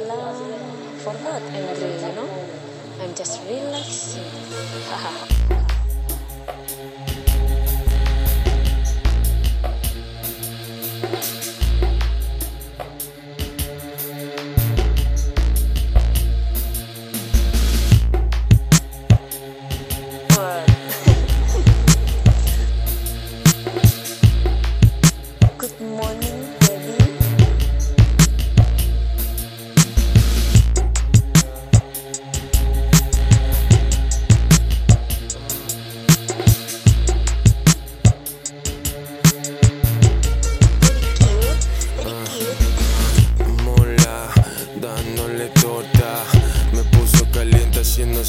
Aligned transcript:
relax 0.00 0.58
for 0.98 1.14
not 1.22 1.42
I'm 1.42 2.02
you 2.02 2.14
know? 2.14 2.28
I'm 3.00 3.14
just 3.14 3.40
relaxing. 3.42 4.24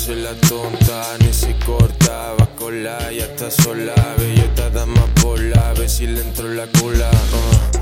haciéndose 0.06 0.16
la 0.16 0.34
tonta. 0.48 1.18
Ni 1.20 1.34
se 1.34 1.56
corta, 1.66 2.34
va 2.40 2.46
con 2.58 2.84
la 2.84 3.12
y 3.12 3.22
hasta 3.22 3.50
sola. 3.52 3.94
Bellota 4.18 4.70
dama 4.70 5.06
por 5.22 5.40
la, 5.40 5.74
ve 5.74 5.90
si 5.90 6.08
le 6.08 6.22
entró 6.22 6.48
la 6.50 6.68
cola. 6.80 7.10
Uh. 7.12 7.76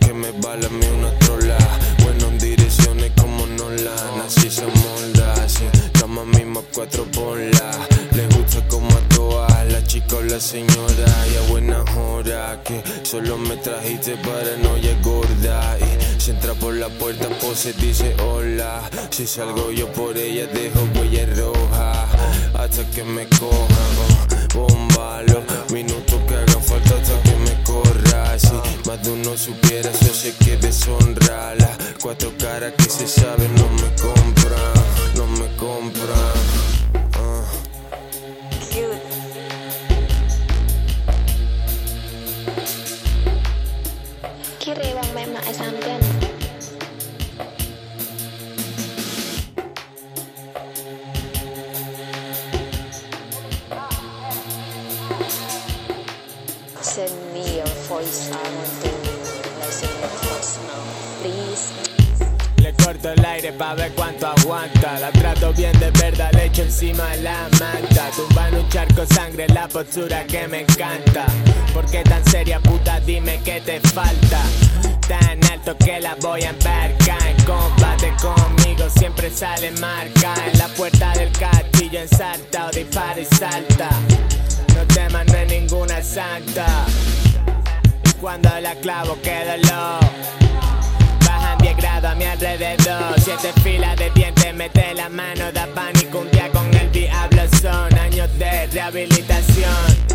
Que 0.00 0.12
me 0.12 0.32
bala 0.40 0.68
mí 0.68 0.86
una 0.98 1.16
trola. 1.20 1.56
Bueno, 2.02 2.26
en 2.26 2.38
direcciones 2.38 3.12
como 3.20 3.46
Nolan. 3.46 4.20
Así 4.26 4.50
se 4.50 4.64
molda, 4.66 5.32
así. 5.44 5.64
Cama 5.92 6.24
misma 6.24 6.60
cuatro 6.74 7.06
bolas. 7.14 7.78
Le 8.12 8.26
gusta 8.34 8.66
como 8.66 8.88
a 8.88 9.00
todas 9.14 9.70
la 9.70 9.84
chica 9.84 10.16
o 10.16 10.22
la 10.22 10.40
señora. 10.40 11.06
Y 11.32 11.36
a 11.36 11.50
buenas 11.50 11.84
horas 11.96 12.58
que 12.64 12.82
solo 13.04 13.38
me 13.38 13.56
trajiste 13.58 14.16
para 14.16 14.56
no 14.60 14.74
gorda. 15.04 15.78
Y 15.78 16.05
si 16.18 16.30
entra 16.30 16.54
por 16.54 16.74
la 16.74 16.88
puerta, 16.88 17.28
pues 17.40 17.58
se 17.58 17.72
dice 17.74 18.14
hola. 18.22 18.82
Si 19.10 19.26
salgo 19.26 19.70
yo 19.70 19.90
por 19.92 20.16
ella, 20.16 20.46
dejo 20.46 20.80
huella 20.94 21.26
roja. 21.36 22.06
Hasta 22.54 22.84
que 22.90 23.04
me 23.04 23.26
cojan, 23.28 23.92
oh, 24.54 24.68
bomba 24.68 25.22
los 25.22 25.44
minutos 25.72 26.20
que 26.28 26.34
hagan 26.34 26.62
falta 26.62 26.94
hasta 26.96 27.22
que 27.22 27.36
me 27.36 27.62
corra. 27.62 28.38
Si 28.38 28.88
más 28.88 29.02
de 29.02 29.10
uno 29.10 29.36
supiera, 29.36 29.90
eso 29.90 30.14
sé 30.14 30.34
que 30.44 30.56
deshonra. 30.56 31.54
Las 31.56 31.76
cuatro 32.02 32.32
caras 32.38 32.72
que 32.76 32.88
se 32.90 33.06
saben 33.06 33.54
no 33.54 33.68
me 33.70 33.95
Memang 44.66 45.46
sampean 45.54 46.02
Send 56.82 57.14
me 57.30 57.62
your 57.62 57.70
voice. 57.86 58.32
I 58.34 58.42
want 58.42 58.72
to 58.82 58.90
listen 59.62 59.92
your 60.02 60.10
voice 60.18 60.58
now. 60.66 60.82
Please. 61.22 61.95
Corto 62.74 63.10
el 63.10 63.24
aire 63.24 63.52
pa' 63.52 63.74
ver 63.74 63.92
cuánto 63.92 64.26
aguanta. 64.26 64.98
La 64.98 65.10
trato 65.12 65.52
bien 65.52 65.78
de 65.78 65.90
verdad, 65.92 66.30
le 66.32 66.46
echo 66.46 66.62
encima 66.62 67.04
de 67.10 67.22
la 67.22 67.48
manta. 67.60 68.10
Tumba 68.16 68.48
en 68.48 68.54
un 68.56 68.68
charco 68.68 69.06
sangre, 69.06 69.46
la 69.48 69.68
postura 69.68 70.24
que 70.24 70.48
me 70.48 70.60
encanta. 70.62 71.26
¿Por 71.72 71.86
qué 71.86 72.02
tan 72.02 72.24
seria, 72.24 72.58
puta? 72.60 72.98
Dime 73.00 73.40
qué 73.44 73.60
te 73.60 73.80
falta. 73.80 74.40
Tan 75.06 75.44
alto 75.52 75.76
que 75.78 76.00
la 76.00 76.16
voy 76.16 76.42
a 76.42 76.50
embarcar. 76.50 77.28
En 77.28 77.44
combate 77.44 78.12
conmigo 78.20 78.88
siempre 78.90 79.30
sale 79.30 79.70
marca. 79.72 80.34
En 80.50 80.58
la 80.58 80.68
puerta 80.68 81.12
del 81.12 81.30
castillo 81.32 82.00
ensarta 82.00 82.66
o 82.66 82.70
dispara 82.70 83.20
y 83.20 83.24
salta. 83.26 83.90
No 84.74 84.84
temas, 84.94 85.26
no 85.26 85.34
es 85.34 85.48
ninguna 85.48 86.02
santa. 86.02 86.66
Cuando 88.20 88.48
la 88.60 88.74
clavo, 88.76 89.16
quedo 89.22 89.56
loco. 92.06 92.06
Bajan 92.06 92.06
10 92.06 92.06
grados 92.06 92.12
a 92.12 92.14
mi 92.14 92.24
alrededor 92.24 93.20
Siete 93.20 93.52
filas 93.62 93.96
de 93.96 94.10
dientes, 94.10 94.54
mete 94.54 94.94
la 94.94 95.08
mano 95.08 95.52
Da 95.52 95.66
pánico 95.74 96.20
un 96.20 96.30
día 96.30 96.50
con 96.50 96.72
el 96.74 96.90
diablo. 96.92 97.42
Son 97.60 97.98
años 97.98 98.28
de 98.38 98.66
rehabilitación. 98.68 100.06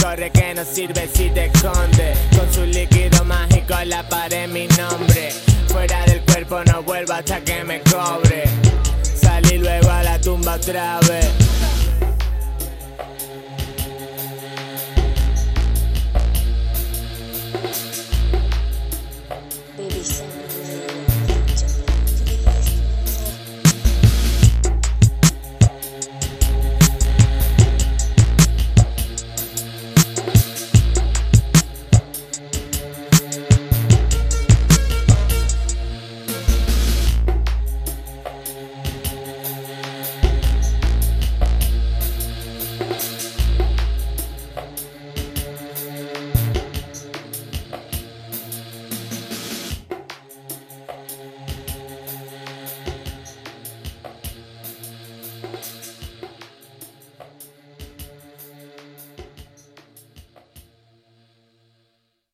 Corre 0.00 0.30
que 0.30 0.54
no 0.54 0.64
sirve 0.64 1.08
si 1.12 1.30
te 1.30 1.46
esconde. 1.46 2.14
Con 2.36 2.52
su 2.52 2.64
líquido 2.64 3.24
mágico 3.24 3.74
en 3.80 3.90
la 3.90 4.08
pared 4.08 4.48
mi 4.48 4.66
nombre. 4.68 5.32
Fuera 5.68 6.04
del 6.06 6.20
cuerpo 6.20 6.62
no 6.64 6.82
vuelvo 6.82 7.12
hasta 7.12 7.40
que 7.40 7.64
me 7.64 7.80
cobre. 7.80 8.44
Salí 9.02 9.58
luego 9.58 9.90
a 9.90 10.02
la 10.02 10.20
tumba 10.20 10.54
otra 10.54 11.00
vez 11.00 11.43